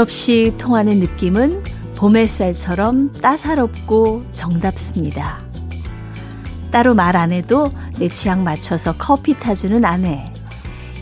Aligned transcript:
말없이 0.00 0.54
통하는 0.56 0.98
느낌은 0.98 1.62
봄 1.94 2.16
햇살처럼 2.16 3.12
따사롭고 3.20 4.24
정답습니다. 4.32 5.40
따로 6.70 6.94
말 6.94 7.16
안 7.16 7.32
해도 7.32 7.70
내 7.98 8.08
취향 8.08 8.42
맞춰서 8.42 8.94
커피 8.96 9.34
타주는 9.34 9.84
아내. 9.84 10.32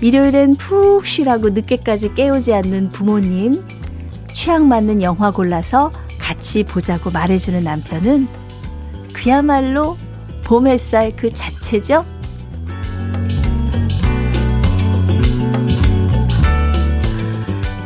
일요일엔 0.00 0.56
푹 0.56 1.06
쉬라고 1.06 1.50
늦게까지 1.50 2.14
깨우지 2.14 2.52
않는 2.54 2.90
부모님. 2.90 3.64
취향 4.32 4.66
맞는 4.66 5.02
영화 5.02 5.30
골라서 5.30 5.92
같이 6.18 6.64
보자고 6.64 7.10
말해주는 7.10 7.62
남편은 7.62 8.26
그야말로 9.12 9.96
봄 10.44 10.66
햇살 10.66 11.12
그 11.14 11.30
자체죠? 11.30 12.04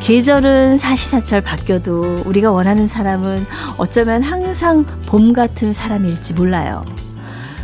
계절은 0.03 0.79
사시사철 0.79 1.43
바뀌어도 1.43 2.23
우리가 2.27 2.51
원하는 2.51 2.89
사람은 2.89 3.47
어쩌면 3.79 4.21
항상 4.25 4.85
봄 5.07 5.33
같은 5.33 5.73
사람일지 5.73 6.35
몰라요. 6.35 6.85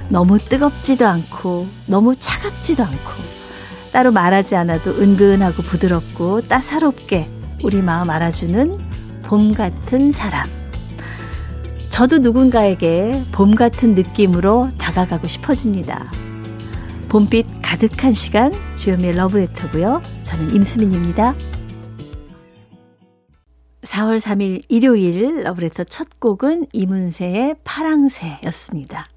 너무 0.09 0.39
뜨겁지도 0.39 1.05
않고 1.05 1.67
너무 1.87 2.15
차갑지도 2.15 2.85
않고 2.85 3.13
따로 3.93 4.13
말하지 4.13 4.55
않아도 4.55 4.93
은근하고 4.93 5.63
부드럽고 5.63 6.43
따사롭게 6.43 7.29
우리 7.65 7.83
마음 7.83 8.09
알아주는 8.09 8.79
봄 9.25 9.53
같은 9.53 10.13
사람. 10.13 10.47
저도 11.89 12.19
누군가에게 12.19 13.25
봄 13.33 13.57
같은 13.57 13.97
느낌으로 13.97 14.71
다가가고 14.79 15.27
싶어집니다. 15.27 16.13
봄빛 17.09 17.47
가득한 17.63 18.15
시간 18.15 18.53
주현미의 18.77 19.17
러브레터고요. 19.17 20.03
저는 20.23 20.55
임수민입니다. 20.55 21.35
4월 23.83 24.19
3일 24.19 24.63
일요일 24.69 25.43
러브레터 25.43 25.85
첫 25.85 26.19
곡은 26.19 26.67
이문세의 26.73 27.57
파랑새였습니다. 27.65 29.09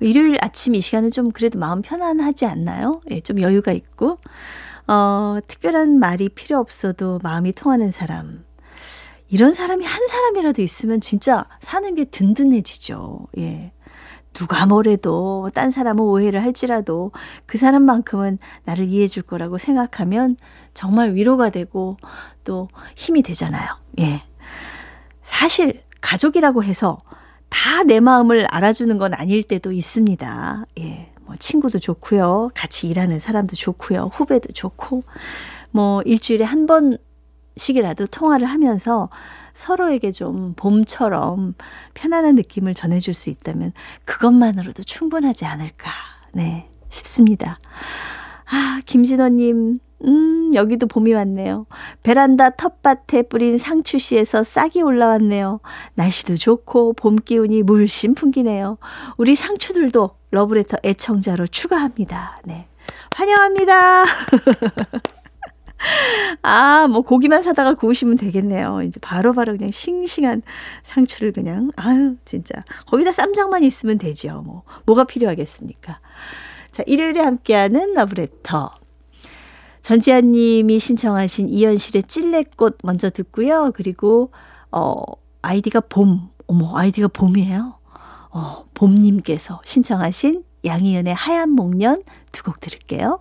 일요일 0.00 0.36
아침 0.40 0.74
이 0.74 0.80
시간은 0.80 1.10
좀 1.10 1.30
그래도 1.30 1.58
마음 1.58 1.82
편안하지 1.82 2.46
않나요? 2.46 3.00
예, 3.10 3.20
좀 3.20 3.40
여유가 3.40 3.72
있고, 3.72 4.18
어, 4.86 5.38
특별한 5.46 5.98
말이 5.98 6.28
필요 6.28 6.58
없어도 6.58 7.18
마음이 7.22 7.52
통하는 7.52 7.90
사람. 7.90 8.44
이런 9.28 9.52
사람이 9.52 9.84
한 9.84 10.06
사람이라도 10.06 10.62
있으면 10.62 11.00
진짜 11.00 11.46
사는 11.60 11.94
게 11.94 12.04
든든해지죠. 12.04 13.26
예. 13.38 13.72
누가 14.36 14.66
뭐래도 14.66 15.50
딴 15.54 15.70
사람은 15.70 16.04
오해를 16.04 16.42
할지라도 16.42 17.10
그 17.46 17.56
사람만큼은 17.56 18.38
나를 18.64 18.84
이해해 18.84 19.08
줄 19.08 19.22
거라고 19.22 19.56
생각하면 19.56 20.36
정말 20.74 21.14
위로가 21.14 21.48
되고 21.50 21.96
또 22.44 22.68
힘이 22.94 23.22
되잖아요. 23.22 23.66
예. 24.00 24.22
사실 25.22 25.82
가족이라고 26.00 26.62
해서 26.62 26.98
다 27.48 27.82
내 27.84 28.00
마음을 28.00 28.46
알아주는 28.50 28.98
건 28.98 29.14
아닐 29.14 29.42
때도 29.42 29.72
있습니다. 29.72 30.66
예. 30.80 31.10
뭐 31.22 31.36
친구도 31.36 31.78
좋고요. 31.78 32.50
같이 32.54 32.88
일하는 32.88 33.18
사람도 33.18 33.56
좋고요. 33.56 34.10
후배도 34.12 34.52
좋고 34.52 35.02
뭐 35.70 36.02
일주일에 36.02 36.44
한 36.44 36.66
번씩이라도 36.66 38.06
통화를 38.06 38.46
하면서 38.46 39.08
서로에게 39.56 40.12
좀 40.12 40.52
봄처럼 40.54 41.54
편안한 41.94 42.34
느낌을 42.34 42.74
전해줄 42.74 43.14
수 43.14 43.30
있다면 43.30 43.72
그것만으로도 44.04 44.82
충분하지 44.82 45.46
않을까, 45.46 45.90
네, 46.32 46.68
싶습니다. 46.90 47.58
아, 48.44 48.80
김진호님, 48.84 49.78
음, 50.04 50.54
여기도 50.54 50.86
봄이 50.86 51.14
왔네요. 51.14 51.64
베란다 52.02 52.50
텃밭에 52.50 53.22
뿌린 53.22 53.56
상추씨에서 53.56 54.42
싹이 54.44 54.82
올라왔네요. 54.82 55.60
날씨도 55.94 56.36
좋고 56.36 56.92
봄 56.92 57.16
기운이 57.16 57.62
물씬 57.62 58.14
풍기네요. 58.14 58.76
우리 59.16 59.34
상추들도 59.34 60.10
러브레터 60.32 60.76
애청자로 60.84 61.46
추가합니다. 61.46 62.36
네. 62.44 62.68
환영합니다. 63.16 64.04
아, 66.42 66.86
뭐 66.88 67.02
고기만 67.02 67.42
사다가 67.42 67.74
구우시면 67.74 68.16
되겠네요. 68.16 68.82
이제 68.82 68.98
바로바로 69.00 69.34
바로 69.34 69.56
그냥 69.58 69.70
싱싱한 69.70 70.42
상추를 70.82 71.32
그냥 71.32 71.70
아유, 71.76 72.16
진짜. 72.24 72.64
거기다 72.86 73.12
쌈장만 73.12 73.64
있으면 73.64 73.98
되죠. 73.98 74.42
뭐 74.44 74.62
뭐가 74.86 75.04
필요하겠습니까? 75.04 76.00
자, 76.70 76.82
일요일에 76.86 77.20
함께하는 77.20 77.94
러브레터. 77.94 78.70
전지현 79.82 80.32
님이 80.32 80.80
신청하신 80.80 81.48
이현실의 81.48 82.04
찔레꽃 82.04 82.78
먼저 82.82 83.08
듣고요. 83.10 83.70
그리고 83.74 84.32
어 84.72 84.96
아이디가 85.42 85.80
봄. 85.80 86.30
어머, 86.48 86.76
아이디가 86.76 87.08
봄이에요. 87.08 87.78
어, 88.30 88.64
봄 88.74 88.94
님께서 88.94 89.60
신청하신 89.64 90.42
양희은의 90.64 91.14
하얀 91.14 91.50
목련 91.50 92.02
두 92.32 92.42
곡 92.44 92.60
들을게요. 92.60 93.20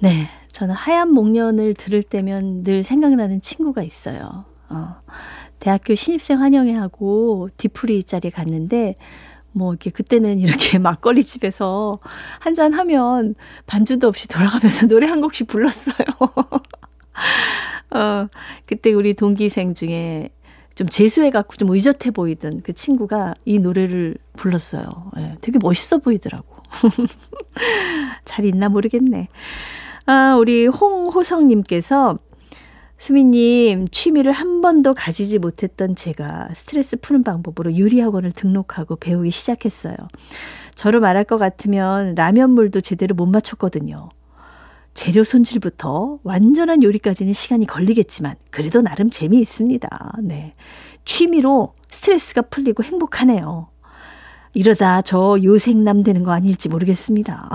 네. 0.00 0.26
저는 0.54 0.72
하얀 0.72 1.10
목련을 1.12 1.74
들을 1.74 2.00
때면 2.04 2.62
늘 2.62 2.84
생각나는 2.84 3.40
친구가 3.40 3.82
있어요. 3.82 4.44
어, 4.68 4.94
대학교 5.58 5.96
신입생 5.96 6.38
환영회 6.40 6.74
하고 6.74 7.48
뒤풀이 7.56 8.04
자리에 8.04 8.30
갔는데 8.30 8.94
뭐 9.50 9.72
이렇게 9.72 9.90
그때는 9.90 10.38
이렇게 10.38 10.78
막걸리 10.78 11.24
집에서 11.24 11.98
한 12.38 12.54
잔 12.54 12.72
하면 12.72 13.34
반주도 13.66 14.06
없이 14.06 14.28
돌아가면서 14.28 14.86
노래 14.88 15.08
한 15.08 15.20
곡씩 15.20 15.48
불렀어요. 15.48 15.96
어, 17.90 18.28
그때 18.64 18.92
우리 18.92 19.14
동기생 19.14 19.74
중에 19.74 20.28
좀 20.76 20.88
재수해 20.88 21.30
갖고 21.30 21.56
좀 21.56 21.70
의젓해 21.70 22.12
보이던 22.12 22.60
그 22.62 22.72
친구가 22.72 23.34
이 23.44 23.58
노래를 23.58 24.16
불렀어요. 24.36 25.10
예, 25.18 25.36
되게 25.40 25.58
멋있어 25.60 25.98
보이더라고. 25.98 26.46
잘 28.24 28.44
있나 28.44 28.68
모르겠네. 28.68 29.28
아, 30.06 30.36
우리 30.38 30.66
홍호성님께서 30.66 32.16
수미님, 32.98 33.88
취미를 33.88 34.32
한 34.32 34.60
번도 34.60 34.94
가지지 34.94 35.38
못했던 35.38 35.96
제가 35.96 36.48
스트레스 36.54 36.96
푸는 36.98 37.22
방법으로 37.22 37.76
요리학원을 37.78 38.32
등록하고 38.32 38.96
배우기 38.96 39.30
시작했어요. 39.30 39.96
저로 40.74 41.00
말할 41.00 41.24
것 41.24 41.38
같으면 41.38 42.14
라면물도 42.14 42.82
제대로 42.82 43.14
못 43.14 43.26
맞췄거든요. 43.26 44.10
재료 44.92 45.24
손질부터 45.24 46.18
완전한 46.22 46.82
요리까지는 46.82 47.32
시간이 47.32 47.66
걸리겠지만 47.66 48.36
그래도 48.50 48.80
나름 48.80 49.10
재미있습니다. 49.10 50.12
네. 50.22 50.54
취미로 51.04 51.74
스트레스가 51.90 52.42
풀리고 52.42 52.84
행복하네요. 52.84 53.68
이러다 54.52 55.02
저 55.02 55.36
요생남 55.42 56.02
되는 56.04 56.22
거 56.22 56.30
아닐지 56.30 56.68
모르겠습니다. 56.68 57.50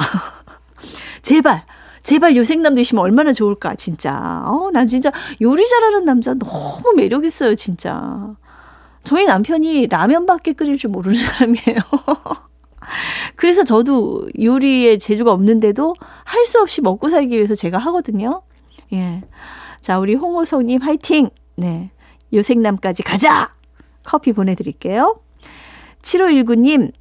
제발 1.21 1.63
제발 2.03 2.35
요생남 2.35 2.73
되시면 2.75 3.03
얼마나 3.03 3.31
좋을까, 3.31 3.75
진짜. 3.75 4.43
어, 4.45 4.69
난 4.71 4.87
진짜 4.87 5.11
요리 5.41 5.67
잘하는 5.67 6.05
남자 6.05 6.33
너무 6.33 6.93
매력있어요, 6.95 7.55
진짜. 7.55 8.35
저희 9.03 9.25
남편이 9.25 9.87
라면밖에 9.87 10.53
끓일 10.53 10.77
줄 10.77 10.91
모르는 10.91 11.15
사람이에요. 11.19 11.79
그래서 13.35 13.63
저도 13.63 14.27
요리에 14.41 14.97
재주가 14.97 15.31
없는데도 15.31 15.95
할 16.25 16.45
수 16.45 16.59
없이 16.59 16.81
먹고 16.81 17.09
살기 17.09 17.35
위해서 17.35 17.53
제가 17.55 17.77
하거든요. 17.77 18.41
예. 18.93 19.21
자, 19.81 19.99
우리 19.99 20.15
홍호성님 20.15 20.81
화이팅! 20.81 21.29
네. 21.55 21.91
요생남까지 22.33 23.03
가자! 23.03 23.53
커피 24.03 24.33
보내드릴게요. 24.33 25.19
7519님, 26.01 26.91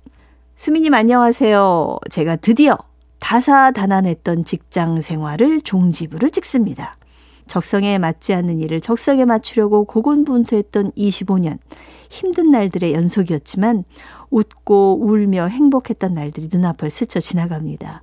수미님 0.56 0.92
안녕하세요. 0.92 1.98
제가 2.10 2.36
드디어 2.36 2.76
다사다난했던 3.28 4.46
직장 4.46 5.02
생활을 5.02 5.60
종지부를 5.60 6.30
찍습니다. 6.30 6.96
적성에 7.46 7.98
맞지 7.98 8.32
않는 8.32 8.58
일을 8.60 8.80
적성에 8.80 9.26
맞추려고 9.26 9.84
고군분투했던 9.84 10.92
25년. 10.92 11.58
힘든 12.08 12.48
날들의 12.48 12.94
연속이었지만 12.94 13.84
웃고 14.30 15.00
울며 15.02 15.48
행복했던 15.48 16.14
날들이 16.14 16.48
눈앞을 16.50 16.90
스쳐 16.90 17.20
지나갑니다. 17.20 18.00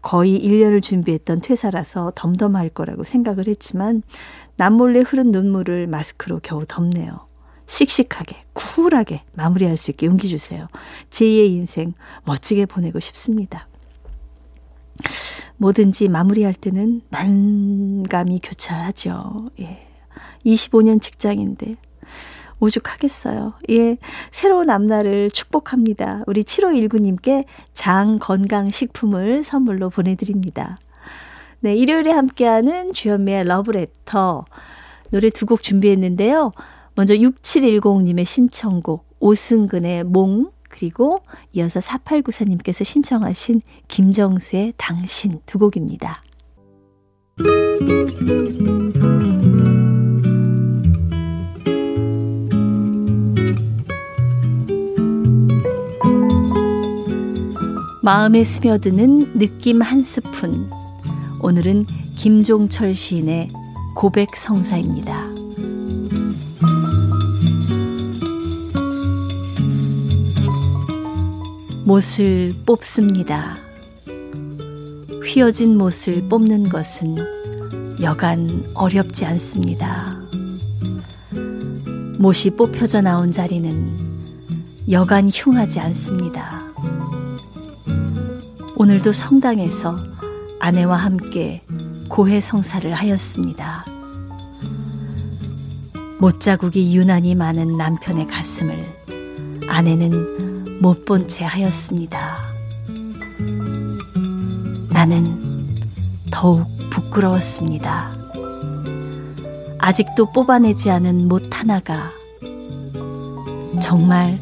거의 0.00 0.40
1년을 0.40 0.80
준비했던 0.80 1.42
퇴사라서 1.42 2.12
덤덤할 2.14 2.70
거라고 2.70 3.04
생각을 3.04 3.48
했지만 3.48 4.02
남몰래 4.56 5.00
흐른 5.00 5.30
눈물을 5.30 5.88
마스크로 5.88 6.40
겨우 6.42 6.64
덮네요. 6.66 7.26
씩씩하게, 7.66 8.44
쿨하게 8.54 9.24
마무리할 9.34 9.76
수 9.76 9.90
있게 9.90 10.06
용기 10.06 10.30
주세요. 10.30 10.68
제2의 11.10 11.50
인생 11.50 11.92
멋지게 12.24 12.64
보내고 12.64 12.98
싶습니다. 13.00 13.68
뭐든지 15.56 16.08
마무리할 16.08 16.54
때는 16.54 17.02
만감이 17.10 18.40
교차하죠. 18.42 19.50
예. 19.60 19.86
25년 20.44 21.00
직장인데 21.00 21.76
오죽하겠어요. 22.60 23.54
예. 23.70 23.96
새로운 24.30 24.70
앞날을 24.70 25.30
축복합니다. 25.30 26.22
우리 26.26 26.42
7519님께 26.42 27.44
장 27.72 28.18
건강식품을 28.18 29.42
선물로 29.42 29.90
보내드립니다. 29.90 30.78
네, 31.60 31.74
일요일에 31.74 32.10
함께하는 32.12 32.92
주현미의 32.92 33.44
러브레터. 33.44 34.44
노래 35.10 35.30
두 35.30 35.46
곡 35.46 35.62
준비했는데요. 35.62 36.52
먼저 36.94 37.14
6710님의 37.14 38.24
신청곡, 38.24 39.06
오승근의 39.20 40.04
몽, 40.04 40.50
그리고 40.74 41.20
이어서 41.52 41.78
4894님께서 41.78 42.84
신청하신 42.84 43.60
김정수의 43.86 44.74
당신 44.76 45.40
두 45.46 45.60
곡입니다. 45.60 46.24
마음에 58.02 58.42
스며드는 58.42 59.38
느낌 59.38 59.80
한 59.80 60.00
스푼. 60.00 60.68
오늘은 61.40 61.86
김종철 62.16 62.96
시인의 62.96 63.48
고백 63.94 64.34
성사입니다. 64.36 65.33
못을 71.84 72.50
뽑습니다. 72.64 73.58
휘어진 75.22 75.76
못을 75.76 76.26
뽑는 76.30 76.70
것은 76.70 77.18
여간 78.00 78.64
어렵지 78.72 79.26
않습니다. 79.26 80.18
못이 82.18 82.50
뽑혀져 82.56 83.02
나온 83.02 83.30
자리는 83.30 84.14
여간 84.90 85.28
흉하지 85.28 85.80
않습니다. 85.80 86.62
오늘도 88.76 89.12
성당에서 89.12 89.94
아내와 90.60 90.96
함께 90.96 91.62
고해 92.08 92.40
성사를 92.40 92.90
하였습니다. 92.94 93.84
못자국이 96.18 96.96
유난히 96.96 97.34
많은 97.34 97.76
남편의 97.76 98.26
가슴을 98.26 98.86
아내는 99.68 100.43
못 100.84 101.06
본 101.06 101.26
채 101.26 101.46
하였습니다. 101.46 102.36
나는 104.90 105.24
더욱 106.30 106.66
부끄러웠습니다. 106.90 108.10
아직도 109.78 110.30
뽑아내지 110.32 110.90
않은 110.90 111.26
못 111.26 111.58
하나가 111.58 112.10
정말 113.80 114.38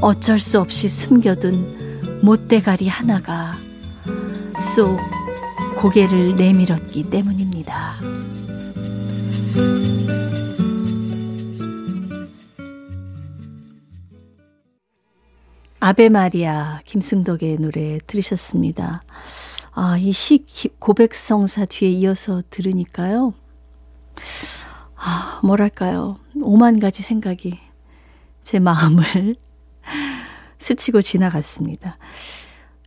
어쩔 0.00 0.38
수 0.38 0.58
없이 0.58 0.88
숨겨둔 0.88 2.20
못대가리 2.22 2.88
하나가 2.88 3.58
쏙 4.74 4.98
고개를 5.76 6.34
내밀었기 6.36 7.10
때문입니다. 7.10 7.96
아베 15.86 16.08
마리아 16.08 16.80
김승덕의 16.86 17.58
노래 17.58 17.98
들으셨습니다. 18.06 19.02
아, 19.72 19.98
이 19.98 20.12
시 20.12 20.42
고백성사 20.78 21.66
뒤에 21.66 21.90
이어서 21.90 22.42
들으니까요. 22.48 23.34
아, 24.96 25.40
뭐랄까요. 25.44 26.14
오만 26.40 26.80
가지 26.80 27.02
생각이 27.02 27.58
제 28.42 28.58
마음을 28.60 29.36
스치고 30.58 31.02
지나갔습니다. 31.02 31.98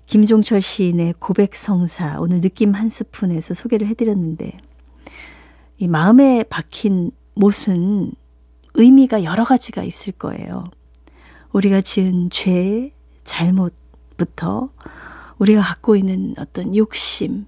김종철 0.07 0.59
시인의 0.59 1.13
고백성사 1.19 2.19
오늘 2.19 2.41
느낌 2.41 2.73
한 2.73 2.89
스푼에서 2.89 3.53
소개를 3.53 3.87
해드렸는데 3.89 4.57
이 5.77 5.87
마음에 5.87 6.43
박힌 6.49 7.11
못은 7.35 8.13
의미가 8.73 9.23
여러 9.23 9.43
가지가 9.43 9.83
있을 9.83 10.13
거예요. 10.13 10.63
우리가 11.53 11.81
지은 11.81 12.29
죄, 12.29 12.91
잘못부터 13.23 14.69
우리가 15.39 15.61
갖고 15.61 15.95
있는 15.95 16.35
어떤 16.37 16.75
욕심, 16.75 17.45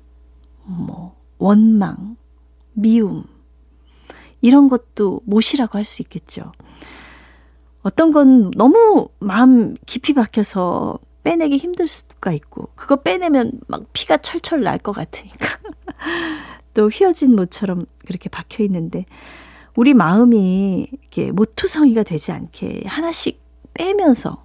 뭐 0.63 1.15
원망, 1.37 2.17
미움 2.73 3.23
이런 4.41 4.69
것도 4.69 5.21
못이라고 5.25 5.77
할 5.77 5.85
수 5.85 6.01
있겠죠. 6.01 6.51
어떤 7.81 8.11
건 8.11 8.51
너무 8.51 9.07
마음 9.19 9.75
깊이 9.85 10.13
박혀서 10.13 10.99
빼내기 11.23 11.57
힘들 11.57 11.87
수가 11.87 12.31
있고 12.33 12.69
그거 12.75 12.97
빼내면 12.97 13.59
막 13.67 13.83
피가 13.93 14.17
철철 14.17 14.61
날 14.63 14.79
것 14.79 14.91
같으니까 14.91 15.47
또 16.73 16.87
휘어진 16.89 17.35
모처럼 17.35 17.85
그렇게 18.05 18.29
박혀 18.29 18.63
있는데 18.63 19.05
우리 19.75 19.93
마음이 19.93 20.87
이렇게 20.91 21.31
모투성이가 21.31 22.03
되지 22.03 22.31
않게 22.31 22.83
하나씩 22.85 23.39
빼면서 23.79 24.43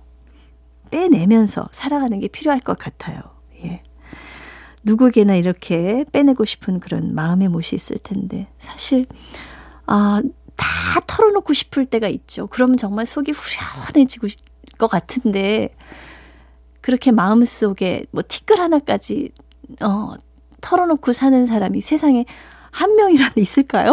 빼내면서 0.93 1.69
살아가는 1.73 2.21
게 2.21 2.29
필요할 2.29 2.61
것 2.61 2.79
같아요. 2.79 3.21
예. 3.65 3.83
누구에게나 4.85 5.35
이렇게 5.35 6.05
빼내고 6.13 6.45
싶은 6.45 6.79
그런 6.79 7.15
마음의 7.17 7.49
못이 7.49 7.75
있을 7.75 7.99
텐데 7.99 8.47
사실 8.61 9.07
아, 9.87 10.23
다 10.55 10.67
털어놓고 11.09 11.53
싶을 11.53 11.85
때가 11.87 12.07
있죠. 12.09 12.47
그러면 12.47 12.77
정말 12.77 13.07
속이 13.07 13.33
후련해지고 13.33 14.29
것 14.79 14.87
같은데 14.87 15.75
그렇게 16.81 17.11
마음속에 17.11 18.05
뭐 18.13 18.23
티끌 18.27 18.61
하나까지 18.61 19.33
어, 19.81 20.15
털어놓고 20.61 21.13
사는 21.13 21.45
사람이 21.47 21.81
세상에 21.81 22.25
한 22.71 22.95
명이라도 22.95 23.41
있을까요? 23.41 23.93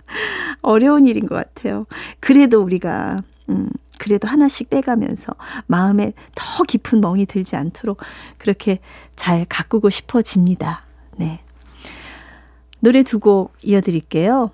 어려운 0.62 1.06
일인 1.06 1.26
것 1.26 1.34
같아요. 1.34 1.86
그래도 2.20 2.62
우리가 2.62 3.18
음, 3.48 3.68
그래도 4.00 4.26
하나씩 4.26 4.70
빼가면서 4.70 5.34
마음에 5.66 6.14
더 6.34 6.64
깊은 6.64 7.02
멍이 7.02 7.26
들지 7.26 7.54
않도록 7.54 7.98
그렇게 8.38 8.78
잘 9.14 9.44
가꾸고 9.44 9.90
싶어집니다. 9.90 10.84
네. 11.18 11.40
노래 12.80 13.02
두 13.02 13.18
곡 13.20 13.52
이어드릴게요. 13.62 14.50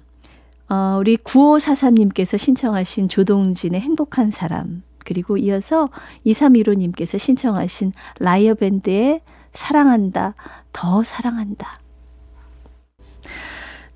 어, 0.68 0.96
우리 0.98 1.16
9543님께서 1.16 2.36
신청하신 2.36 3.08
조동진의 3.08 3.80
행복한 3.80 4.32
사람 4.32 4.82
그리고 4.98 5.36
이어서 5.36 5.88
2315님께서 6.26 7.16
신청하신 7.16 7.92
라이어 8.18 8.54
밴드의 8.54 9.20
사랑한다, 9.52 10.34
더 10.72 11.04
사랑한다. 11.04 11.78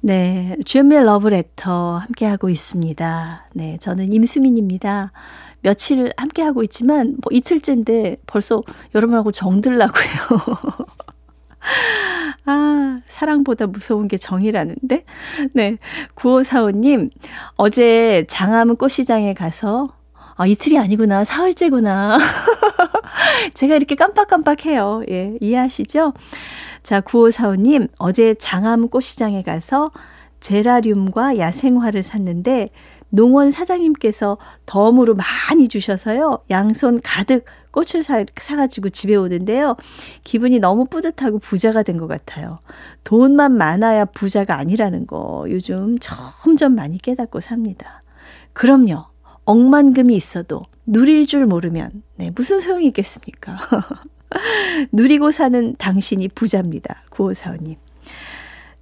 네, 0.03 0.57
주연미의 0.65 1.05
러브레터 1.05 1.99
함께하고 1.99 2.49
있습니다. 2.49 3.49
네, 3.53 3.77
저는 3.81 4.13
임수민입니다. 4.13 5.13
며칠 5.61 6.11
함께하고 6.17 6.63
있지만, 6.63 7.17
뭐 7.23 7.31
이틀째인데 7.31 8.17
벌써 8.27 8.63
여러분하고 8.95 9.31
정들라고요. 9.31 10.07
아, 12.47 13.01
사랑보다 13.07 13.67
무서운 13.67 14.09
게 14.09 14.17
정이라는데? 14.17 15.05
네, 15.53 15.77
9545님, 16.15 17.11
어제 17.57 18.25
장암 18.27 18.77
꽃시장에 18.77 19.35
가서 19.35 19.91
아, 20.37 20.47
이틀이 20.47 20.79
아니구나. 20.79 21.23
사흘째구나. 21.25 22.17
제가 23.53 23.77
이렇게 23.77 23.95
깜빡깜빡해요. 23.95 25.03
예, 25.11 25.37
이해하시죠? 25.43 26.15
자, 26.83 27.01
9545님, 27.01 27.89
어제 27.99 28.35
장암 28.35 28.89
꽃시장에 28.89 29.43
가서 29.43 29.91
제라늄과 30.41 31.39
야생화를 31.39 32.03
샀는데 32.03 32.71
농원 33.11 33.51
사장님께서 33.51 34.39
덤으로 34.67 35.15
많이 35.15 35.69
주셔서요. 35.69 36.39
양손 36.49 37.01
가득 37.03 37.45
꽃을 37.73 38.03
사, 38.03 38.25
사가지고 38.37 38.91
집에 38.91 39.15
오는데요. 39.17 39.77
기분이 40.25 40.59
너무 40.61 40.87
뿌듯하고 40.87 41.39
부자가 41.41 41.83
된 41.83 41.99
것 41.99 42.07
같아요. 42.07 42.61
돈만 43.05 43.53
많아야 43.57 44.07
부자가 44.07 44.57
아니라는 44.57 45.07
거 45.07 45.45
요즘 45.51 45.99
점점 46.01 46.75
많이 46.75 46.99
깨닫고 46.99 47.41
삽니다. 47.41 48.03
그럼요. 48.53 49.05
억만금이 49.45 50.15
있어도 50.15 50.63
누릴 50.87 51.27
줄 51.27 51.47
모르면 51.47 52.03
네, 52.17 52.31
무슨 52.35 52.61
소용이 52.61 52.87
있겠습니까? 52.87 53.57
누리고 54.93 55.31
사는 55.31 55.75
당신이 55.77 56.29
부자입니다. 56.29 57.03
9545님. 57.11 57.77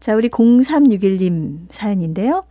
자, 0.01 0.15
우리 0.15 0.29
0361님 0.29 1.67
사연인데요. 1.71 2.45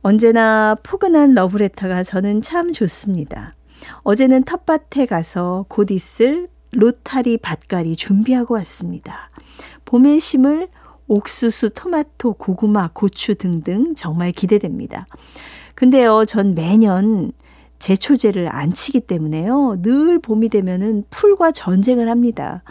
언제나 0.00 0.76
포근한 0.82 1.34
러브레터가 1.34 2.04
저는 2.04 2.40
참 2.42 2.72
좋습니다. 2.72 3.54
어제는 4.02 4.44
텃밭에 4.44 5.06
가서 5.06 5.64
곧 5.68 5.90
있을 5.90 6.48
로타리 6.72 7.38
밭갈이 7.38 7.96
준비하고 7.96 8.54
왔습니다. 8.54 9.30
봄에 9.84 10.18
심을 10.18 10.68
옥수수, 11.08 11.70
토마토, 11.70 12.34
고구마, 12.34 12.90
고추 12.92 13.34
등등 13.34 13.94
정말 13.94 14.30
기대됩니다. 14.32 15.06
근데요, 15.74 16.24
전 16.26 16.54
매년 16.54 17.32
제초제를 17.78 18.48
안 18.54 18.72
치기 18.72 19.00
때문에요. 19.00 19.82
늘 19.82 20.18
봄이 20.18 20.48
되면은 20.48 21.04
풀과 21.10 21.52
전쟁을 21.52 22.08
합니다. 22.08 22.62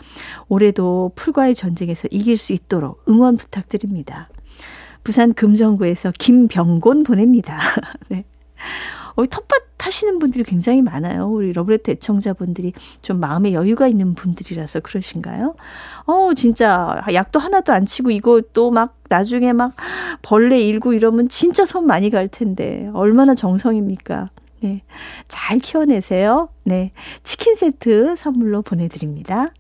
올해도 0.50 1.12
풀과의 1.16 1.56
전쟁에서 1.56 2.08
이길 2.12 2.38
수 2.38 2.54
있도록 2.54 3.04
응원 3.10 3.38
부탁드립니다. 3.38 4.30
부산 5.04 5.34
금정구에서 5.34 6.12
김병곤 6.18 7.04
보냅니다. 7.04 7.60
네. 8.10 8.26
어, 9.16 9.26
텃밭 9.26 9.64
하시는 9.80 10.20
분들이 10.20 10.44
굉장히 10.44 10.82
많아요. 10.82 11.28
우리 11.28 11.54
러브레터 11.54 11.94
애청자분들이 11.94 12.74
좀 13.02 13.20
마음에 13.20 13.54
여유가 13.54 13.88
있는 13.88 14.14
분들이라서 14.16 14.82
그러신가요? 14.82 15.56
어, 16.06 16.34
진짜 16.36 17.02
약도 17.14 17.40
하나도 17.40 17.72
안 17.72 17.86
치고 17.86 18.12
이거 18.12 18.42
또 18.54 18.70
막 18.70 18.98
나중에 19.10 19.54
막 19.54 19.74
벌레 20.22 20.60
일고 20.60 20.92
이러면 20.94 21.30
진짜 21.30 21.64
손 21.66 21.88
많이 21.88 22.10
갈 22.10 22.28
텐데 22.28 22.92
얼마나 22.94 23.34
정성입니까? 23.34 24.30
네. 24.62 24.82
잘 25.28 25.60
키워내세요. 25.60 26.50
네. 26.64 26.92
치킨 27.24 27.56
세트 27.56 28.16
선물로 28.18 28.62
보내드립니다. 28.62 29.52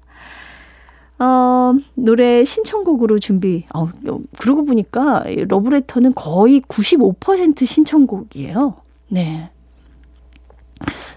어, 1.20 1.74
노래 1.96 2.44
신청곡으로 2.44 3.20
준비. 3.20 3.66
어, 3.74 3.90
그러고 4.38 4.66
보니까 4.66 5.24
러브레터는 5.48 6.14
거의 6.14 6.62
95% 6.62 7.66
신청곡이에요. 7.66 8.76
네. 9.10 9.50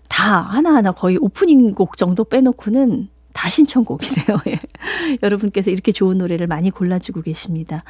다 0.09 0.41
하나하나 0.41 0.93
거의 0.93 1.19
오프닝 1.19 1.75
곡 1.75 1.97
정도 1.97 2.25
빼놓고는 2.25 3.09
다 3.33 3.51
신청곡이네요. 3.51 4.39
예. 4.49 4.61
여러분께서 5.23 5.71
이렇게 5.71 5.93
좋은 5.93 6.19
노래를 6.19 6.47
많이 6.47 6.71
골라주고 6.71 7.23
계십니다. 7.23 7.85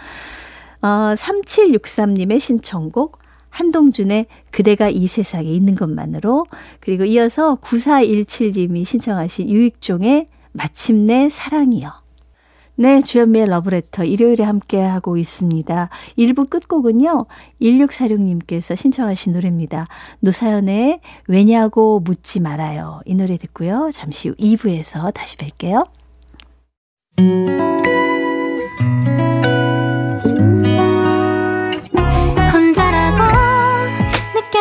어, 0.82 1.14
3763님의 1.16 2.40
신청곡 2.40 3.19
한동준의 3.50 4.26
그대가 4.50 4.88
이 4.88 5.06
세상에 5.06 5.48
있는 5.48 5.74
것만으로 5.74 6.46
그리고 6.80 7.04
이어서 7.04 7.56
9417님이 7.56 8.84
신청하신 8.84 9.50
유익종의 9.50 10.28
마침내 10.52 11.28
사랑이요. 11.30 12.00
네, 12.76 13.02
주현미의 13.02 13.46
러브레터 13.48 14.04
일요일에 14.04 14.42
함께하고 14.42 15.18
있습니다. 15.18 15.90
1부 16.16 16.48
끝곡은요. 16.48 17.26
1646님께서 17.60 18.74
신청하신 18.74 19.34
노래입니다. 19.34 19.86
노사연의 20.20 21.00
왜냐고 21.28 22.00
묻지 22.00 22.40
말아요. 22.40 23.02
이 23.04 23.14
노래 23.14 23.36
듣고요. 23.36 23.90
잠시 23.92 24.30
후 24.30 24.34
2부에서 24.36 25.12
다시 25.12 25.36
뵐게요. 25.36 25.86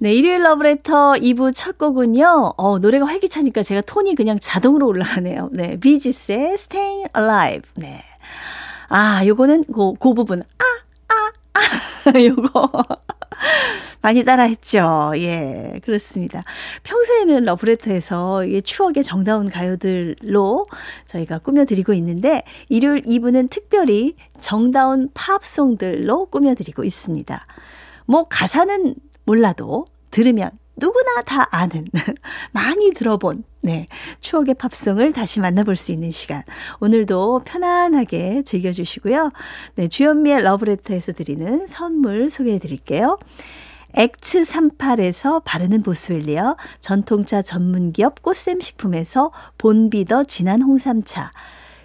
네, 0.00 0.14
일요일 0.14 0.44
러브레터 0.44 1.14
2부 1.14 1.52
첫 1.52 1.76
곡은요. 1.76 2.54
어, 2.56 2.78
노래가 2.78 3.04
활기차니까 3.06 3.64
제가 3.64 3.80
톤이 3.80 4.14
그냥 4.14 4.38
자동으로 4.40 4.86
올라가네요. 4.86 5.50
네, 5.52 5.76
비지스의 5.80 6.54
Staying 6.54 7.08
Alive. 7.16 7.62
네. 7.74 8.04
아, 8.88 9.26
요거는 9.26 9.64
그, 9.74 9.94
그 9.98 10.14
부분. 10.14 10.42
아, 10.42 11.14
아, 11.14 11.32
아. 11.54 12.12
요거. 12.24 12.70
많이 14.00 14.24
따라했죠. 14.24 15.14
예, 15.16 15.80
그렇습니다. 15.84 16.44
평소에는 16.84 17.44
러브레터에서 17.44 18.44
이 18.44 18.62
추억의 18.62 19.02
정다운 19.02 19.48
가요들로 19.50 20.66
저희가 21.06 21.38
꾸며드리고 21.38 21.92
있는데 21.94 22.42
일요일 22.68 23.02
2부는 23.02 23.50
특별히 23.50 24.14
정다운 24.38 25.10
팝송들로 25.14 26.26
꾸며드리고 26.26 26.84
있습니다. 26.84 27.46
뭐 28.06 28.28
가사는 28.28 28.94
몰라도 29.28 29.84
들으면 30.10 30.50
누구나 30.76 31.20
다 31.22 31.46
아는, 31.50 31.86
많이 32.52 32.92
들어본, 32.94 33.44
네, 33.60 33.84
추억의 34.20 34.54
팝송을 34.54 35.12
다시 35.12 35.40
만나볼 35.40 35.76
수 35.76 35.92
있는 35.92 36.10
시간. 36.10 36.44
오늘도 36.80 37.42
편안하게 37.44 38.44
즐겨주시고요. 38.44 39.32
네, 39.74 39.88
주현미의 39.88 40.44
러브레터에서 40.44 41.12
드리는 41.12 41.66
선물 41.66 42.30
소개해 42.30 42.58
드릴게요. 42.58 43.18
엑츠 43.94 44.42
38에서 44.42 45.42
바르는 45.44 45.82
보스웰리어, 45.82 46.56
전통차 46.80 47.42
전문기업 47.42 48.22
꽃샘 48.22 48.60
식품에서 48.60 49.32
본비더 49.58 50.24
진한 50.24 50.62
홍삼차, 50.62 51.32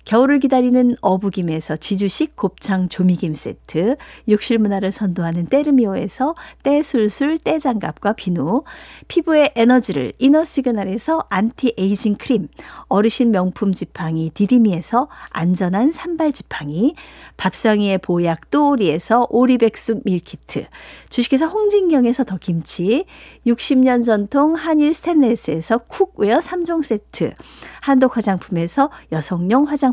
겨울을 0.06 0.40
기다리는 0.40 0.98
어부김에서 1.00 1.78
지주식 1.78 2.36
곱창 2.36 2.90
조미김 2.90 3.34
세트, 3.36 3.96
욕실 4.28 4.58
문화를 4.58 4.92
선도하는 4.92 5.46
때르미오에서 5.46 6.36
때술술 6.64 7.38
때장갑과 7.38 8.14
비누, 8.14 8.64
피부의 9.08 9.54
에너지를 9.56 10.12
이너 10.20 10.44
시그널에서 10.44 11.26
안티 11.30 11.74
에이징 11.78 12.16
크림, 12.16 12.50
어르신 12.90 13.32
명품 13.32 13.72
지팡이 13.72 14.30
디디미에서 14.34 15.08
안전한 15.30 15.92
삼발 15.92 16.34
지팡이, 16.34 16.96
밥상위의 17.38 18.00
보약 18.00 18.50
또오리에서 18.52 19.28
오리백숙 19.30 20.02
meal 20.04 20.35
kit, 20.35 20.66
주식회사 21.08 21.46
홍진경에서 21.46 22.26
더 22.26 22.38
김치, 22.38 23.06
60년 23.48 24.04
전통 24.04 24.56
한일 24.56 24.94
스탠레스에서 24.94 25.78
cookware 25.78 26.40
3종 26.40 26.84
세트, 26.84 27.34
한독 27.80 28.18
화장품에서 28.18 28.90
여성용 29.12 29.64
화장품 29.64 29.93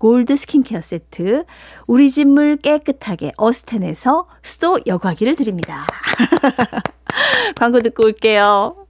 골드 0.00 0.34
스킨케어 0.34 0.80
세트, 0.80 1.44
우리 1.86 2.08
집물 2.08 2.56
깨끗하게 2.56 3.32
어스텐에서 3.36 4.26
수도 4.40 4.80
여과기를 4.86 5.36
드립니다. 5.36 5.86
광고 7.54 7.80
듣고 7.80 8.04
올게요. 8.04 8.86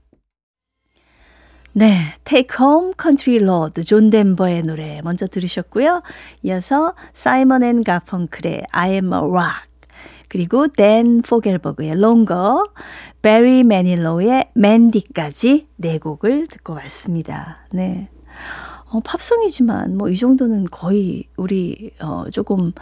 네, 1.73 2.15
Take 2.23 2.55
Home 2.59 2.93
Country 2.99 3.43
Road 3.43 3.83
존 3.83 4.09
덴버의 4.09 4.63
노래 4.63 5.01
먼저 5.03 5.27
들으셨고요. 5.27 6.01
이어서 6.43 6.95
사이먼 7.11 7.63
앤 7.63 7.83
가펑클의 7.83 8.67
I 8.71 8.91
am 8.91 9.13
a 9.13 9.19
rock 9.19 9.69
그리고 10.29 10.69
댄 10.69 11.21
포겔버그의 11.23 11.91
Longer, 11.91 12.63
베리 13.21 13.65
매닐로의 13.65 14.51
Mandy까지 14.55 15.67
네 15.75 15.97
곡을 15.97 16.47
듣고 16.47 16.73
왔습니다. 16.75 17.65
네. 17.73 18.07
어, 18.91 18.99
팝송이지만 18.99 19.97
뭐 19.97 20.09
이 20.09 20.15
정도는 20.17 20.65
거의 20.65 21.23
우리 21.37 21.91
어 22.01 22.25
조금 22.31 22.73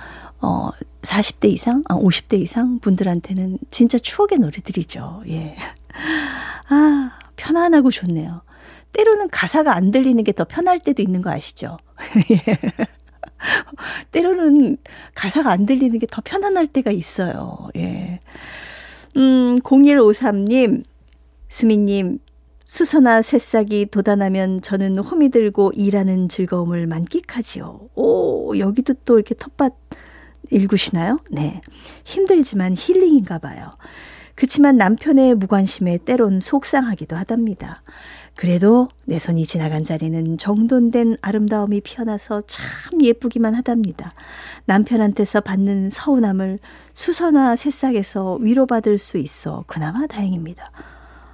어 0.41 0.69
40대 1.03 1.49
이상, 1.49 1.83
아 1.87 1.95
50대 1.95 2.39
이상 2.41 2.79
분들한테는 2.79 3.59
진짜 3.71 3.97
추억의 3.97 4.39
노래들이죠. 4.39 5.23
예. 5.29 5.55
아, 6.69 7.11
편안하고 7.35 7.91
좋네요. 7.91 8.41
때로는 8.91 9.29
가사가 9.29 9.75
안 9.75 9.91
들리는 9.91 10.23
게 10.23 10.31
더 10.33 10.45
편할 10.45 10.79
때도 10.79 11.01
있는 11.03 11.21
거 11.21 11.29
아시죠? 11.31 11.77
예. 12.31 12.41
때로는 14.11 14.77
가사가 15.15 15.51
안 15.51 15.65
들리는 15.65 15.97
게 15.99 16.07
더 16.07 16.21
편안할 16.25 16.67
때가 16.67 16.91
있어요. 16.91 17.69
예. 17.77 18.19
음, 19.15 19.59
0153님, 19.61 20.83
수미님, 21.49 22.19
수소나 22.69 23.23
새싹이 23.23 23.87
돋아나면 23.87 24.61
저는 24.61 24.99
호미 24.99 25.29
들고 25.29 25.71
일하는 25.73 26.29
즐거움을 26.29 26.85
만끽하지요. 26.85 27.89
오, 27.95 28.55
여기도 28.59 28.93
또 29.05 29.15
이렇게 29.15 29.33
텃밭 29.33 29.73
일구시나요? 30.51 31.17
네. 31.31 31.61
힘들지만 32.05 32.75
힐링인가 32.77 33.39
봐요. 33.39 33.71
그치만 34.35 34.77
남편의 34.77 35.33
무관심에 35.33 35.97
때론 36.05 36.39
속상하기도 36.39 37.15
하답니다. 37.15 37.81
그래도 38.35 38.87
내 39.05 39.17
손이 39.17 39.47
지나간 39.47 39.83
자리는 39.83 40.37
정돈된 40.37 41.17
아름다움이 41.23 41.81
피어나서 41.81 42.43
참 42.45 43.01
예쁘기만 43.01 43.55
하답니다. 43.55 44.13
남편한테서 44.65 45.41
받는 45.41 45.89
서운함을 45.89 46.59
수선화 46.93 47.55
새싹에서 47.55 48.35
위로받을 48.35 48.99
수 48.99 49.17
있어 49.17 49.63
그나마 49.65 50.05
다행입니다. 50.05 50.71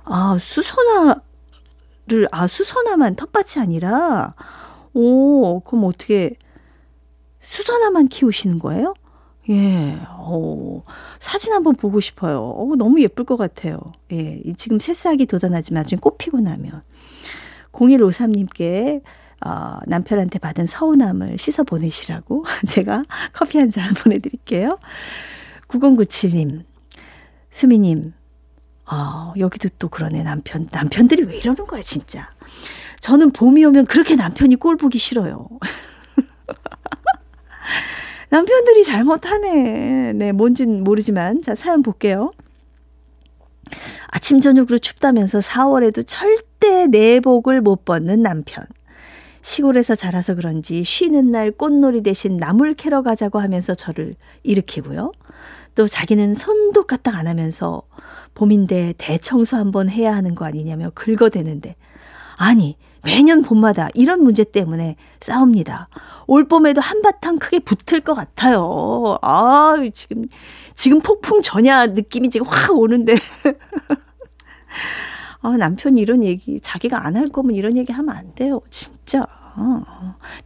아, 0.05 0.38
수선화를, 0.39 1.21
아, 2.31 2.47
수선화만 2.47 3.15
텃밭이 3.15 3.62
아니라, 3.62 4.33
오, 4.93 5.59
그럼 5.62 5.85
어떻게, 5.85 6.35
수선화만 7.41 8.07
키우시는 8.07 8.59
거예요? 8.59 8.93
예, 9.50 9.97
어, 10.09 10.81
사진 11.19 11.53
한번 11.53 11.75
보고 11.75 12.00
싶어요. 12.00 12.41
어, 12.41 12.75
너무 12.75 13.00
예쁠 13.01 13.25
것 13.25 13.38
같아요. 13.38 13.77
예, 14.12 14.41
지금 14.57 14.79
새싹이 14.79 15.27
돋아나지만 15.27 15.81
나중에 15.83 16.00
꽃 16.00 16.17
피고 16.17 16.39
나면. 16.39 16.81
0153님께 17.71 19.03
어, 19.45 19.77
남편한테 19.85 20.39
받은 20.39 20.65
서운함을 20.65 21.38
씻어 21.38 21.63
보내시라고 21.63 22.45
제가 22.67 23.03
커피 23.33 23.59
한 23.59 23.69
잔 23.69 23.93
보내드릴게요. 23.93 24.69
9097님, 25.67 26.63
수미님, 27.51 28.13
아, 28.86 29.34
여기도 29.38 29.70
또 29.80 29.89
그러네, 29.89 30.24
남편. 30.24 30.68
남편들이 30.72 31.24
왜 31.24 31.38
이러는 31.38 31.65
거야, 31.65 31.82
진짜. 31.82 32.30
저는 33.00 33.32
봄이 33.32 33.63
오면 33.65 33.86
그렇게 33.86 34.15
남편이 34.15 34.58
꼴 34.58 34.77
보기 34.77 34.98
싫어요. 34.98 35.48
남편들이 38.30 38.84
잘못하네. 38.84 40.13
네, 40.13 40.32
뭔진 40.32 40.84
모르지만. 40.84 41.42
자, 41.42 41.56
사연 41.56 41.82
볼게요. 41.82 42.30
아침, 44.08 44.39
저녁으로 44.39 44.77
춥다면서 44.77 45.39
4월에도 45.39 46.04
절대 46.06 46.88
내복을 46.88 47.62
못 47.62 47.86
벗는 47.86 48.22
남편. 48.22 48.65
시골에서 49.42 49.96
자라서 49.96 50.34
그런지 50.34 50.84
쉬는 50.84 51.30
날 51.30 51.51
꽃놀이 51.51 52.01
대신 52.01 52.38
나물 52.38 52.74
캐러 52.74 53.04
가자고 53.04 53.39
하면서 53.39 53.75
저를 53.75 54.15
일으키고요. 54.42 55.12
또 55.75 55.88
자기는 55.88 56.34
손도 56.34 56.88
까딱 56.88 57.15
안 57.15 57.27
하면서 57.27 57.84
봄인데 58.36 58.94
대청소 58.98 59.58
한번 59.58 59.89
해야 59.89 60.15
하는 60.15 60.36
거 60.36 60.46
아니냐며 60.46 60.92
긁어대는데 60.94 61.75
아니 62.38 62.77
매년 63.04 63.44
봄마다 63.44 63.89
이런 63.94 64.24
문제 64.24 64.44
때문에 64.44 64.96
싸웁니다. 65.22 65.89
올 66.27 66.48
봄에도 66.48 66.82
한바탕 66.82 67.38
크게 67.38 67.60
붙을 67.60 68.01
것 68.01 68.15
같아요. 68.15 69.20
아, 69.22 69.75
지금, 69.94 70.25
지금 70.74 71.00
폭풍 71.01 71.44
전야 71.44 71.86
느낌이 71.86 72.32
지금 72.32 72.48
확 72.48 72.75
오는데. 72.75 73.13
아, 75.42 75.56
남편이 75.56 76.01
이런 76.01 76.24
얘기, 76.24 76.60
자기가 76.60 77.06
안 77.06 77.15
할 77.15 77.30
거면 77.30 77.56
이런 77.56 77.77
얘기 77.77 77.94
하면 77.94 78.15
안 78.15 78.34
돼요. 78.34 78.60
진짜. 78.72 79.24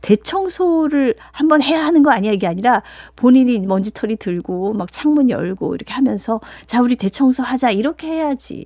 대청소를 0.01 1.15
한번 1.31 1.61
해야 1.61 1.85
하는 1.85 2.03
거 2.03 2.11
아니야 2.11 2.31
이게 2.31 2.47
아니라 2.47 2.81
본인이 3.15 3.59
먼지털이 3.59 4.17
들고 4.17 4.73
막 4.73 4.91
창문 4.91 5.29
열고 5.29 5.75
이렇게 5.75 5.93
하면서 5.93 6.39
자 6.65 6.81
우리 6.81 6.95
대청소 6.95 7.43
하자 7.43 7.71
이렇게 7.71 8.07
해야지 8.07 8.65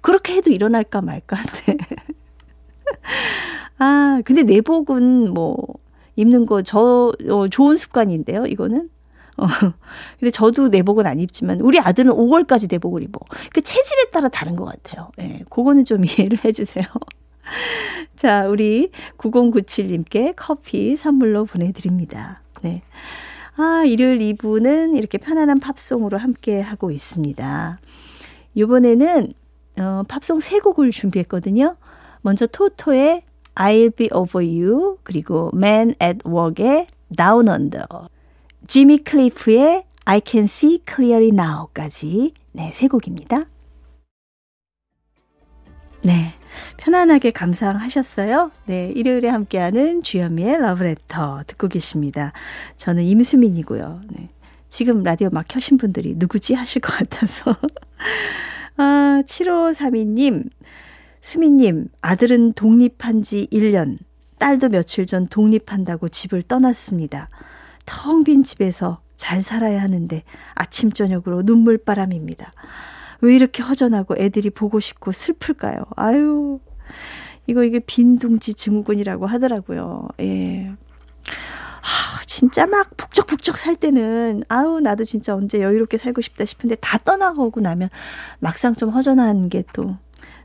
그렇게 0.00 0.34
해도 0.34 0.50
일어날까 0.50 1.00
말까 1.00 1.36
한데 1.36 1.76
아, 3.78 4.20
근데 4.24 4.42
내복은 4.42 5.32
뭐 5.32 5.56
입는 6.16 6.46
거 6.46 6.62
저 6.62 7.12
어, 7.28 7.48
좋은 7.48 7.76
습관인데요. 7.76 8.46
이거는. 8.46 8.88
어. 9.38 9.46
근데 10.18 10.30
저도 10.30 10.68
내복은 10.68 11.06
안 11.06 11.18
입지만 11.18 11.60
우리 11.60 11.78
아들은 11.80 12.12
5월까지 12.12 12.70
내복을 12.70 13.02
입어. 13.04 13.20
그 13.52 13.62
체질에 13.62 14.04
따라 14.12 14.28
다른 14.28 14.54
것 14.56 14.64
같아요. 14.66 15.10
예. 15.18 15.22
네, 15.22 15.44
그거는 15.48 15.84
좀 15.84 16.02
이해를 16.04 16.44
해 16.44 16.52
주세요. 16.52 16.84
자, 18.16 18.46
우리 18.48 18.90
9097님께 19.18 20.34
커피 20.36 20.96
선물로 20.96 21.44
보내 21.44 21.72
드립니다. 21.72 22.42
네. 22.62 22.82
아, 23.56 23.84
일요일 23.84 24.18
2부는 24.18 24.96
이렇게 24.96 25.18
편안한 25.18 25.58
팝송으로 25.58 26.18
함께 26.18 26.60
하고 26.60 26.90
있습니다. 26.90 27.80
이번에는 28.54 29.32
어, 29.78 30.02
팝송 30.08 30.40
세 30.40 30.58
곡을 30.58 30.90
준비했거든요. 30.90 31.76
먼저 32.22 32.46
토토의 32.46 33.22
I'll 33.54 33.94
be 33.94 34.08
over 34.12 34.46
you 34.46 34.98
그리고 35.02 35.50
Man 35.54 35.94
at 36.02 36.18
Work의 36.26 36.86
Down 37.16 37.48
Under 37.48 37.86
지미 38.66 38.98
클리프의 38.98 39.84
I 40.04 40.20
can 40.24 40.44
see 40.44 40.80
clearly 40.86 41.30
now까지 41.32 42.32
네, 42.52 42.70
세 42.72 42.88
곡입니다. 42.88 43.44
네. 46.02 46.32
편안하게 46.78 47.30
감상하셨어요? 47.30 48.50
네. 48.66 48.92
일요일에 48.94 49.28
함께하는 49.28 50.02
주현미의 50.02 50.60
러브레터 50.60 51.42
듣고 51.46 51.68
계십니다. 51.68 52.32
저는 52.76 53.02
임수민이고요. 53.04 54.02
네. 54.08 54.30
지금 54.68 55.02
라디오 55.02 55.28
막 55.30 55.46
켜신 55.48 55.78
분들이 55.78 56.14
누구지 56.16 56.54
하실 56.54 56.80
것 56.80 56.96
같아서. 56.96 57.54
아, 58.76 59.22
7532님. 59.26 60.48
수미님, 61.20 61.88
아들은 62.00 62.54
독립한 62.54 63.20
지 63.20 63.46
1년, 63.52 63.98
딸도 64.38 64.70
며칠 64.70 65.04
전 65.04 65.28
독립한다고 65.28 66.08
집을 66.08 66.42
떠났습니다. 66.42 67.28
텅 67.84 68.24
빈 68.24 68.42
집에서 68.42 69.02
잘 69.16 69.42
살아야 69.42 69.82
하는데 69.82 70.22
아침, 70.54 70.90
저녁으로 70.90 71.42
눈물바람입니다. 71.42 72.52
왜 73.22 73.34
이렇게 73.34 73.62
허전하고 73.62 74.16
애들이 74.18 74.50
보고 74.50 74.80
싶고 74.80 75.12
슬플까요? 75.12 75.84
아유, 75.96 76.60
이거 77.46 77.64
이게 77.64 77.78
빈둥지 77.80 78.54
증후군이라고 78.54 79.26
하더라고요. 79.26 80.08
예. 80.20 80.72
아, 81.80 82.22
진짜 82.26 82.66
막 82.66 82.96
북적북적 82.96 83.56
살 83.56 83.76
때는 83.76 84.44
아우 84.48 84.80
나도 84.80 85.04
진짜 85.04 85.34
언제 85.34 85.60
여유롭게 85.60 85.98
살고 85.98 86.20
싶다 86.20 86.44
싶은데 86.44 86.76
다 86.76 86.98
떠나가고 86.98 87.60
나면 87.60 87.88
막상 88.38 88.74
좀 88.74 88.90
허전한 88.90 89.48
게 89.48 89.62
또 89.72 89.96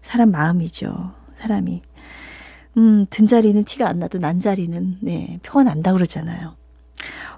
사람 0.06 0.32
마음이죠. 0.32 1.14
사람이. 1.38 1.82
음, 2.78 3.06
든 3.10 3.26
자리는 3.26 3.64
티가 3.64 3.88
안 3.88 4.00
나도 4.00 4.20
난 4.20 4.40
자리는, 4.40 4.98
네, 5.02 5.40
표가 5.44 5.64
난다 5.64 5.94
그러잖아요. 5.94 6.56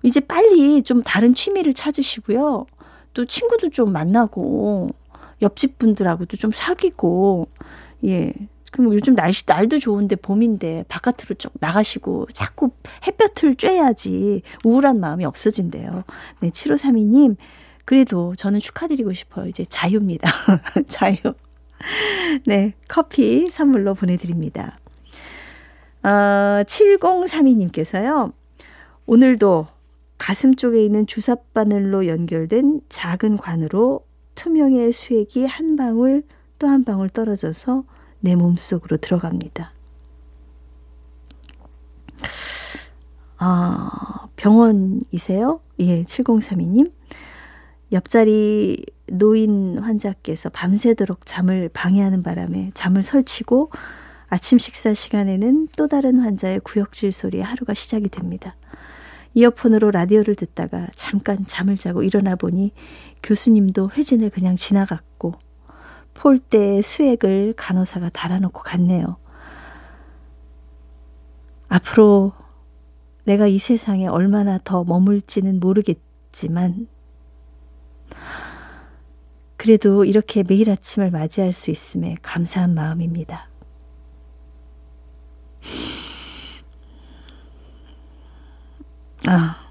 이제 0.04 0.20
빨리 0.20 0.84
좀 0.84 1.02
다른 1.02 1.34
취미를 1.34 1.74
찾으시고요. 1.74 2.66
또 3.14 3.26
친구도 3.26 3.70
좀 3.70 3.94
만나고, 3.94 4.90
옆집 5.42 5.78
분들하고도 5.78 6.38
좀 6.38 6.52
사귀고, 6.52 7.48
예. 8.06 8.34
그럼 8.72 8.94
요즘 8.94 9.16
날씨, 9.16 9.44
날도 9.48 9.80
좋은데 9.80 10.18
봄인데 10.18 10.86
바깥으로 10.90 11.36
좀 11.38 11.52
나가시고 11.60 12.28
자꾸 12.34 12.72
햇볕을 13.08 13.56
쬐야지 13.56 14.42
우울한 14.66 15.00
마음이 15.00 15.26
없어진대요. 15.26 16.04
네, 16.42 16.50
7532 16.52 17.06
님. 17.06 17.36
그래도 17.86 18.36
저는 18.36 18.60
축하드리고 18.60 19.14
싶어요. 19.14 19.48
이제 19.48 19.64
자유입니다. 19.64 20.30
자유. 20.90 21.16
네, 22.46 22.74
커피 22.88 23.50
선물로 23.50 23.94
보내드립니다. 23.94 24.78
어, 26.04 26.64
7032님께서요, 26.66 28.34
오늘도 29.06 29.68
가슴 30.18 30.56
쪽에 30.56 30.84
있는 30.84 31.08
주사바늘로 31.08 32.08
연결된 32.08 32.82
작은 32.90 33.38
관으로 33.38 34.07
투명의 34.38 34.94
수액이 34.94 35.46
한 35.46 35.76
방울 35.76 36.24
또 36.60 36.68
한 36.68 36.84
방울 36.84 37.10
떨어져서 37.10 37.84
내 38.20 38.36
몸속으로 38.36 38.98
들어갑니다. 38.98 39.74
아, 43.40 44.28
병원이세요? 44.36 45.60
예, 45.80 46.04
7032님. 46.04 46.92
옆자리 47.92 48.84
노인 49.08 49.78
환자께서 49.78 50.50
밤새도록 50.50 51.26
잠을 51.26 51.70
방해하는 51.72 52.24
바람에 52.24 52.72
잠을 52.74 53.04
설치고 53.04 53.72
아침 54.28 54.58
식사 54.58 54.94
시간에는 54.94 55.70
또 55.78 55.88
다른 55.88 56.20
환자의 56.20 56.60
구역질 56.62 57.12
소리에 57.12 57.42
하루가 57.42 57.74
시작이 57.74 58.10
됩니다. 58.10 58.56
이어폰으로 59.36 59.92
라디오를 59.92 60.36
듣다가 60.36 60.88
잠깐 60.96 61.38
잠을 61.46 61.78
자고 61.78 62.02
일어나 62.04 62.36
보니 62.36 62.72
교수님도 63.24 63.92
회진을 63.92 64.30
그냥 64.30 64.56
지나갔고 64.56 65.34
폴대에 66.14 66.82
수액을 66.82 67.54
간호사가 67.56 68.10
달아놓고 68.10 68.62
갔네요. 68.64 69.18
앞으로 71.70 72.34
내가 73.26 73.48
이 73.48 73.60
세상에 73.60 74.08
얼마나 74.08 74.58
더 74.64 74.84
머물지는 74.84 75.60
모르겠지만 75.60 76.88
그래도 79.58 80.06
이렇게 80.06 80.44
매일 80.44 80.70
아침을 80.70 81.12
맞이할 81.12 81.52
수 81.52 81.72
있음에 81.72 82.16
감사한 82.22 82.74
마음입니다. 82.74 83.50
아, 89.28 89.68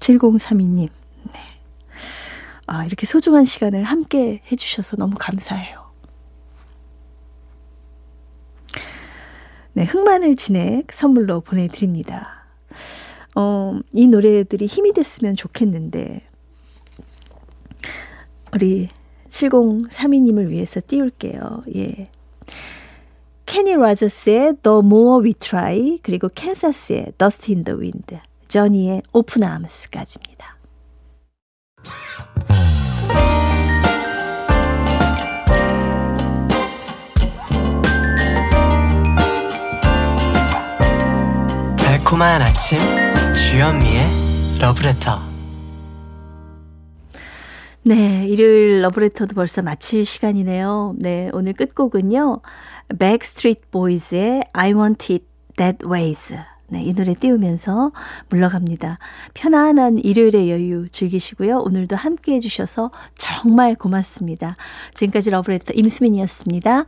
7032님. 0.00 0.90
네. 1.32 1.61
아, 2.66 2.84
이렇게 2.84 3.06
소중한 3.06 3.44
시간을 3.44 3.84
함께 3.84 4.40
해주셔서 4.50 4.96
너무 4.96 5.16
감사해요. 5.18 5.82
네, 9.74 9.84
흑마늘 9.84 10.36
진액 10.36 10.92
선물로 10.92 11.40
보내드립니다. 11.40 12.46
어, 13.34 13.78
이 13.92 14.06
노래들이 14.06 14.66
힘이 14.66 14.92
됐으면 14.92 15.34
좋겠는데, 15.34 16.20
우리 18.52 18.88
7032님을 19.28 20.48
위해서 20.48 20.80
띄울게요. 20.86 21.64
예. 21.74 22.10
케니 23.46 23.74
라저스의 23.74 24.56
The 24.62 24.78
More 24.78 25.24
We 25.24 25.34
Try, 25.34 25.98
그리고 26.02 26.28
캔사스의 26.28 27.12
Dust 27.18 27.52
in 27.52 27.64
the 27.64 27.78
Wind, 27.78 28.18
저니의 28.48 29.02
Open 29.12 29.42
Arms까지입니다. 29.42 30.56
달콤한 42.12 42.42
아침 42.42 42.78
주현미의 43.34 44.02
러브레터 44.60 45.18
네, 47.84 48.26
일요일 48.28 48.82
러브레터도 48.82 49.34
벌써 49.34 49.62
마칠 49.62 50.04
시간이네요. 50.04 50.96
네, 50.98 51.30
오늘 51.32 51.54
끝곡은요. 51.54 52.42
Backstreet 52.98 53.62
Boys의 53.70 54.42
I 54.52 54.72
Want 54.72 55.10
It 55.10 55.24
That 55.56 55.86
Ways. 55.86 56.36
네, 56.68 56.82
이 56.82 56.94
노래 56.94 57.14
띄우면서 57.14 57.92
물러갑니다. 58.28 58.98
편안한 59.32 59.98
일요일의 59.98 60.50
여유 60.50 60.88
즐기시고요. 60.90 61.58
오늘도 61.58 61.96
함께 61.96 62.34
해주셔서 62.34 62.90
정말 63.16 63.74
고맙습니다. 63.74 64.54
지금까지 64.94 65.30
러브레터 65.30 65.72
임수민이었습니다. 65.74 66.84